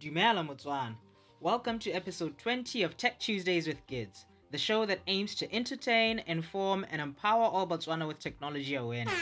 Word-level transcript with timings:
Dumela 0.00 0.46
Motswana. 0.46 0.94
Welcome 1.40 1.78
to 1.78 1.90
episode 1.90 2.36
20 2.36 2.82
of 2.82 2.98
Tech 2.98 3.18
Tuesdays 3.18 3.66
with 3.66 3.86
Kids, 3.86 4.26
the 4.50 4.58
show 4.58 4.84
that 4.84 5.00
aims 5.06 5.34
to 5.36 5.50
entertain, 5.54 6.22
inform, 6.26 6.84
and 6.90 7.00
empower 7.00 7.44
all 7.44 7.66
Botswana 7.66 8.06
with 8.06 8.18
technology 8.18 8.74
awareness. 8.74 9.14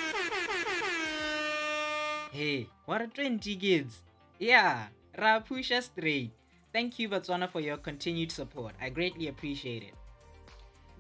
Hey, 2.33 2.69
what 2.87 3.03
a 3.03 3.07
20 3.07 3.55
kids! 3.55 4.03
Yeah, 4.41 4.87
ra 5.17 5.41
pusha 5.41 5.81
straight. 5.81 6.33
Thank 6.73 6.99
you 6.99 7.09
Botswana 7.09 7.49
for 7.49 7.61
your 7.61 7.77
continued 7.77 8.33
support. 8.33 8.75
I 8.83 8.89
greatly 8.89 9.29
appreciate 9.29 9.85
it. 9.85 9.95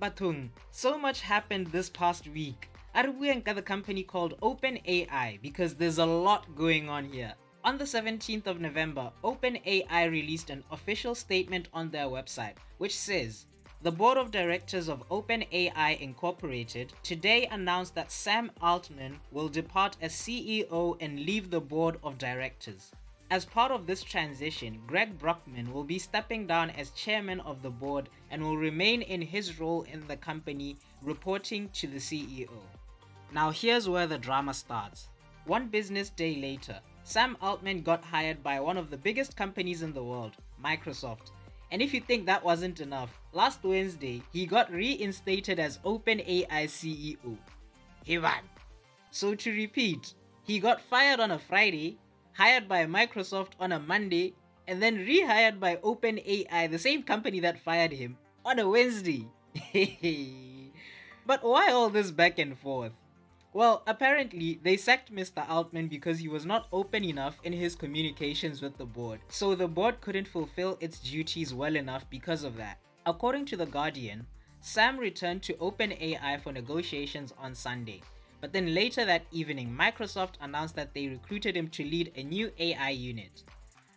Batung, 0.01 0.51
so 0.71 0.97
much 0.97 1.21
happened 1.21 1.67
this 1.69 1.91
past 1.91 2.29
week. 2.29 2.69
Aribueng 2.95 3.45
the 3.45 3.61
company 3.61 4.05
called 4.05 4.41
OpenAI 4.41 5.43
because 5.43 5.75
there's 5.75 5.99
a 5.99 6.07
lot 6.07 6.55
going 6.55 6.89
on 6.89 7.07
here. 7.07 7.35
On 7.65 7.79
the 7.79 7.85
17th 7.85 8.47
of 8.47 8.61
November, 8.61 9.11
OpenAI 9.25 10.11
released 10.11 10.51
an 10.51 10.63
official 10.71 11.15
statement 11.15 11.69
on 11.73 11.89
their 11.89 12.09
website 12.09 12.57
which 12.77 12.95
says 12.95 13.47
the 13.81 13.91
board 13.91 14.19
of 14.19 14.31
directors 14.31 14.87
of 14.87 15.09
OpenAI 15.09 15.99
Incorporated 15.99 16.93
today 17.03 17.47
announced 17.47 17.95
that 17.95 18.13
Sam 18.13 18.51
Altman 18.61 19.19
will 19.33 19.49
depart 19.49 19.97
as 20.03 20.13
CEO 20.13 20.99
and 21.01 21.21
leave 21.21 21.49
the 21.49 21.61
board 21.61 21.99
of 22.05 22.19
directors. 22.19 22.93
As 23.31 23.47
part 23.47 23.73
of 23.73 23.87
this 23.87 24.03
transition, 24.03 24.83
Greg 24.87 25.19
Brockman 25.19 25.73
will 25.73 25.85
be 25.85 25.99
stepping 25.99 26.47
down 26.47 26.69
as 26.69 26.91
chairman 26.91 27.41
of 27.41 27.63
the 27.63 27.71
board 27.71 28.11
and 28.31 28.43
will 28.43 28.59
remain 28.59 29.01
in 29.01 29.23
his 29.23 29.59
role 29.59 29.87
in 29.91 30.07
the 30.07 30.19
company, 30.19 30.77
reporting 31.03 31.71
to 31.71 31.87
the 31.87 31.97
CEO. 31.97 32.51
Now, 33.33 33.51
here's 33.51 33.89
where 33.89 34.07
the 34.07 34.19
drama 34.19 34.53
starts. 34.53 35.09
One 35.47 35.69
business 35.69 36.11
day 36.11 36.37
later, 36.37 36.81
Sam 37.07 37.37
Altman 37.43 37.83
got 37.83 38.03
hired 38.03 38.43
by 38.43 38.59
one 38.61 38.79
of 38.79 38.89
the 38.89 38.97
biggest 38.97 39.37
companies 39.37 39.83
in 39.83 39.93
the 39.93 40.03
world, 40.03 40.33
Microsoft. 40.63 41.33
And 41.71 41.83
if 41.83 41.93
you 41.93 42.01
think 42.01 42.25
that 42.25 42.43
wasn't 42.43 42.81
enough, 42.81 43.21
last 43.35 43.63
Wednesday 43.63 44.23
he 44.33 44.47
got 44.47 44.73
reinstated 44.73 45.59
as 45.59 45.79
OpenAI 45.85 46.47
CEO. 46.49 47.37
He 48.05 48.19
won. 48.19 48.49
So 49.11 49.35
to 49.35 49.53
repeat, 49.53 50.15
he 50.45 50.59
got 50.59 50.81
fired 50.81 51.21
on 51.21 51.31
a 51.31 51.39
Friday, 51.39 51.99
hired 52.33 52.69
by 52.69 52.87
Microsoft 52.87 53.53
on 53.61 53.73
a 53.73 53.79
Monday, 53.79 54.33
and 54.67 54.83
then 54.83 54.97
rehired 54.97 55.61
by 55.61 55.77
OpenAI, 55.77 56.71
the 56.71 56.79
same 56.79 57.03
company 57.03 57.39
that 57.41 57.63
fired 57.63 57.93
him, 57.93 58.17
on 58.47 58.59
a 58.59 58.67
Wednesday. 58.67 59.27
but 61.27 61.45
why 61.45 61.71
all 61.71 61.91
this 61.91 62.11
back 62.11 62.39
and 62.39 62.59
forth? 62.59 62.93
Well, 63.55 63.85
apparently, 63.87 64.59
they 64.65 64.77
sacked 64.77 65.15
Mr. 65.15 65.49
Altman 65.49 65.87
because 65.87 66.19
he 66.19 66.27
was 66.27 66.45
not 66.45 66.67
open 66.73 67.05
enough 67.05 67.39
in 67.45 67.53
his 67.53 67.77
communications 67.77 68.61
with 68.61 68.77
the 68.77 68.85
board, 68.85 69.21
so 69.29 69.55
the 69.55 69.69
board 69.69 70.01
couldn't 70.01 70.27
fulfill 70.27 70.77
its 70.81 70.99
duties 70.99 71.55
well 71.55 71.77
enough 71.77 72.05
because 72.11 72.43
of 72.43 72.57
that. 72.57 72.79
According 73.07 73.45
to 73.47 73.57
The 73.57 73.67
Guardian, 73.67 74.27
Sam 74.61 74.99
returned 74.99 75.45
to 75.45 75.53
OpenAI 75.55 76.43
for 76.43 76.51
negotiations 76.51 77.33
on 77.39 77.55
Sunday, 77.55 78.01
but 78.41 78.53
then 78.53 78.75
later 78.75 79.05
that 79.05 79.27
evening, 79.31 79.71
Microsoft 79.71 80.33
announced 80.41 80.75
that 80.75 80.93
they 80.93 81.07
recruited 81.07 81.57
him 81.57 81.69
to 81.69 81.85
lead 81.85 82.11
a 82.17 82.25
new 82.25 82.51
AI 82.59 82.91
unit. 82.91 83.45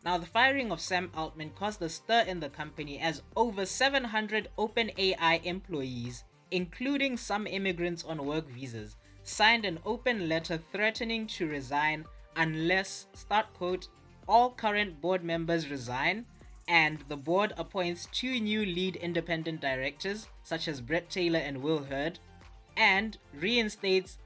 Now, 0.06 0.20
the 0.20 0.28
firing 0.28 0.72
of 0.72 0.80
Sam 0.80 1.10
Altman 1.16 1.50
caused 1.56 1.82
a 1.82 1.90
stir 1.90 2.26
in 2.28 2.40
the 2.40 2.50
company 2.50 3.00
as 3.00 3.24
over 3.36 3.66
700 3.66 4.50
OpenAI 4.60 5.44
employees, 5.44 6.26
including 6.52 7.18
some 7.18 7.48
immigrants 7.48 8.04
on 8.04 8.24
work 8.24 8.48
visas, 8.48 8.98
signed 9.28 9.66
an 9.66 9.80
open 9.86 10.30
letter 10.30 10.60
threatening 10.72 11.28
to 11.28 11.48
resign 11.48 12.06
unless, 12.36 13.08
start 13.14 13.54
quote, 13.54 13.88
all 14.28 14.52
current 14.52 15.02
board 15.02 15.24
members 15.24 15.70
resign 15.70 16.26
and 16.68 17.04
the 17.08 17.18
board 17.18 17.54
appoints 17.58 18.08
two 18.12 18.40
new 18.40 18.66
lead 18.66 18.96
independent 18.98 19.62
directors, 19.62 20.28
such 20.44 20.68
as 20.68 20.82
Bret 20.82 21.10
Taylor 21.10 21.40
and 21.40 21.62
Will 21.62 21.84
Hurd, 21.84 22.20
and 22.76 23.18
reinstates 23.34 24.18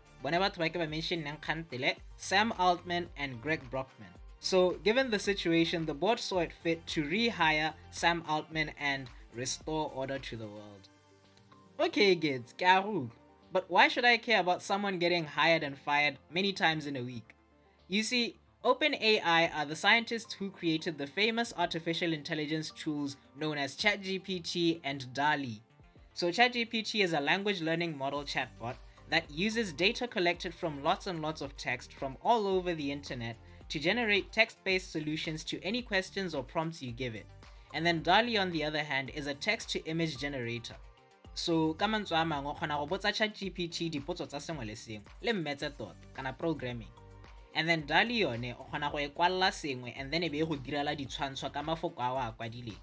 Sam 2.17 2.53
Altman 2.57 3.09
and 3.17 3.41
Greg 3.41 3.69
Brockman. 3.69 4.09
So, 4.39 4.71
given 4.83 5.11
the 5.11 5.19
situation, 5.19 5.85
the 5.85 5.93
board 5.93 6.19
saw 6.19 6.39
it 6.39 6.51
fit 6.63 6.85
to 6.87 7.03
rehire 7.03 7.73
Sam 7.91 8.23
Altman 8.27 8.71
and 8.79 9.07
restore 9.35 9.91
order 9.93 10.17
to 10.17 10.35
the 10.35 10.47
world. 10.47 10.89
Okay, 11.79 12.15
kids, 12.15 12.53
but 13.51 13.69
why 13.69 13.87
should 13.87 14.05
I 14.05 14.17
care 14.17 14.39
about 14.39 14.61
someone 14.61 14.99
getting 14.99 15.25
hired 15.25 15.63
and 15.63 15.77
fired 15.77 16.17
many 16.31 16.53
times 16.53 16.87
in 16.87 16.95
a 16.95 17.03
week? 17.03 17.35
You 17.87 18.03
see, 18.03 18.37
OpenAI 18.63 19.53
are 19.53 19.65
the 19.65 19.75
scientists 19.75 20.33
who 20.33 20.49
created 20.49 20.97
the 20.97 21.07
famous 21.07 21.53
artificial 21.57 22.13
intelligence 22.13 22.71
tools 22.71 23.17
known 23.37 23.57
as 23.57 23.75
ChatGPT 23.75 24.79
and 24.83 25.13
DALL-E. 25.13 25.61
So, 26.13 26.29
ChatGPT 26.29 27.03
is 27.03 27.13
a 27.13 27.19
language 27.19 27.61
learning 27.61 27.97
model 27.97 28.23
chatbot 28.23 28.75
that 29.09 29.29
uses 29.29 29.73
data 29.73 30.07
collected 30.07 30.53
from 30.53 30.83
lots 30.83 31.07
and 31.07 31.21
lots 31.21 31.41
of 31.41 31.57
text 31.57 31.91
from 31.93 32.15
all 32.23 32.47
over 32.47 32.73
the 32.73 32.91
internet 32.91 33.35
to 33.67 33.79
generate 33.79 34.31
text 34.31 34.63
based 34.63 34.91
solutions 34.91 35.43
to 35.45 35.61
any 35.63 35.81
questions 35.81 36.33
or 36.33 36.43
prompts 36.43 36.81
you 36.81 36.91
give 36.91 37.15
it. 37.15 37.25
And 37.73 37.85
then 37.85 38.03
DALL-E, 38.03 38.37
on 38.37 38.51
the 38.51 38.63
other 38.63 38.83
hand, 38.83 39.11
is 39.13 39.27
a 39.27 39.33
text 39.33 39.69
to 39.71 39.83
image 39.85 40.17
generator 40.17 40.75
so 41.33 41.73
ka 41.73 41.87
mantswe 41.87 42.17
a 42.17 42.25
mangwe 42.25 42.53
kgona 42.53 42.77
go 42.77 42.85
botsa 42.85 43.13
chat 43.13 43.33
gpt 43.33 43.89
dipotso 43.89 44.25
tsa 44.25 44.39
sengwe 44.39 44.65
le 44.65 44.75
sengwe 44.75 45.11
le 45.21 45.33
mmetse 45.33 45.69
tota 45.69 45.95
kana 46.13 46.33
programming. 46.33 46.91
And 47.53 47.67
then 47.67 47.85
DALL-E 47.85 48.19
yone 48.19 48.55
o 48.59 48.63
kgona 48.63 48.91
go 48.91 48.99
e 48.99 49.09
kwalela 49.09 49.51
sengwe 49.51 49.93
and 49.97 50.11
then 50.11 50.23
e 50.23 50.29
be 50.29 50.39
e 50.39 50.45
go 50.45 50.55
direla 50.55 50.95
ditshwantsho 50.95 51.51
ka 51.51 51.63
mafoko 51.63 51.99
a 51.99 52.11
o 52.11 52.17
a 52.17 52.35
kwadileng. 52.37 52.77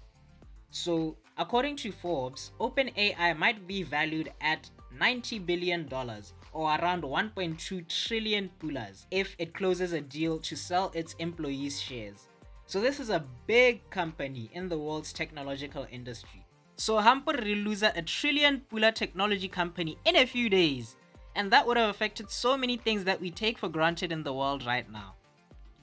So 0.71 1.17
according 1.37 1.75
to 1.77 1.91
forbes 1.91 2.51
openai 2.59 3.37
might 3.37 3.67
be 3.67 3.83
valued 3.83 4.31
at 4.41 4.69
90 4.99 5.39
billion 5.39 5.87
dollars 5.87 6.33
or 6.51 6.75
around 6.75 7.03
1.2 7.03 7.87
trillion 7.87 8.49
pulas 8.59 9.05
if 9.11 9.35
it 9.37 9.53
closes 9.53 9.93
a 9.93 10.01
deal 10.01 10.39
to 10.39 10.55
sell 10.55 10.91
its 10.95 11.13
employees 11.19 11.79
shares. 11.79 12.27
So 12.65 12.81
this 12.81 12.99
is 12.99 13.09
a 13.09 13.23
big 13.47 13.87
company 13.89 14.49
in 14.53 14.69
the 14.69 14.77
world's 14.77 15.13
technological 15.13 15.87
industry 15.91 16.45
so 16.79 16.97
Hamper 16.99 17.33
will 17.33 17.57
lose 17.57 17.83
a 17.83 18.01
trillion 18.01 18.61
pula 18.71 18.93
technology 18.93 19.49
company 19.49 19.97
in 20.05 20.15
a 20.15 20.25
few 20.25 20.49
days. 20.49 20.95
And 21.35 21.51
that 21.51 21.67
would 21.67 21.75
have 21.75 21.89
affected 21.89 22.31
so 22.31 22.55
many 22.55 22.77
things 22.77 23.03
that 23.03 23.19
we 23.19 23.31
take 23.31 23.57
for 23.57 23.67
granted 23.67 24.13
in 24.13 24.23
the 24.23 24.33
world 24.33 24.65
right 24.65 24.89
now. 24.89 25.15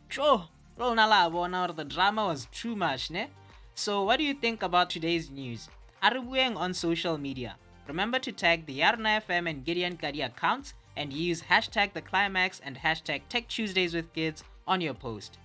The 0.08 1.84
drama 1.86 2.26
was 2.26 2.48
too 2.50 2.74
much, 2.74 3.10
ne? 3.10 3.28
So 3.74 4.04
what 4.04 4.16
do 4.16 4.24
you 4.24 4.32
think 4.32 4.62
about 4.62 4.88
today's 4.88 5.30
news? 5.30 5.68
Aribueng 6.02 6.56
on 6.56 6.72
social 6.72 7.18
media. 7.18 7.56
Remember 7.86 8.18
to 8.18 8.32
tag 8.32 8.64
the 8.64 8.80
Yarona 8.80 9.22
FM 9.22 9.50
and 9.50 9.64
Gideon 9.66 9.98
Kari 9.98 10.22
accounts 10.22 10.72
and 10.96 11.12
use 11.12 11.42
hashtag 11.42 11.92
the 11.92 12.00
climax 12.00 12.60
and 12.64 12.74
hashtag 12.74 13.20
Tech 13.28 13.48
Tuesdays 13.48 13.92
with 13.94 14.12
Kids 14.14 14.44
on 14.66 14.80
your 14.80 14.94
post. 14.94 15.38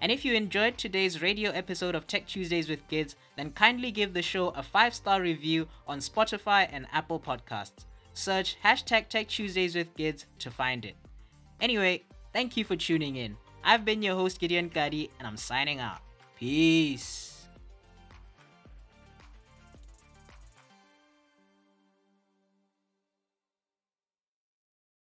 And 0.00 0.12
if 0.12 0.24
you 0.24 0.34
enjoyed 0.34 0.78
today's 0.78 1.20
radio 1.20 1.50
episode 1.50 1.94
of 1.94 2.06
Tech 2.06 2.26
Tuesdays 2.26 2.68
with 2.68 2.86
Kids, 2.88 3.16
then 3.36 3.50
kindly 3.52 3.90
give 3.90 4.14
the 4.14 4.22
show 4.22 4.48
a 4.50 4.62
five 4.62 4.94
star 4.94 5.20
review 5.20 5.66
on 5.86 5.98
Spotify 5.98 6.68
and 6.70 6.86
Apple 6.92 7.18
Podcasts. 7.18 7.84
Search 8.14 8.56
hashtag 8.64 9.08
Tech 9.08 9.28
Tuesdays 9.28 9.74
with 9.74 9.96
Kids 9.96 10.26
to 10.38 10.50
find 10.50 10.84
it. 10.84 10.96
Anyway, 11.60 12.04
thank 12.32 12.56
you 12.56 12.64
for 12.64 12.76
tuning 12.76 13.16
in. 13.16 13.36
I've 13.64 13.84
been 13.84 14.02
your 14.02 14.14
host 14.14 14.40
Gideon 14.40 14.70
Kadi, 14.70 15.10
and 15.18 15.26
I'm 15.26 15.36
signing 15.36 15.80
out. 15.80 16.00
Peace. 16.38 17.27